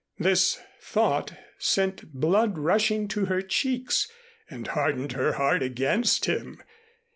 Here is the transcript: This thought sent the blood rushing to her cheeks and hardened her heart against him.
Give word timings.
This 0.17 0.59
thought 0.81 1.33
sent 1.59 1.97
the 1.99 2.07
blood 2.07 2.57
rushing 2.57 3.07
to 3.09 3.25
her 3.25 3.43
cheeks 3.43 4.09
and 4.49 4.65
hardened 4.65 5.11
her 5.11 5.33
heart 5.33 5.61
against 5.61 6.25
him. 6.25 6.59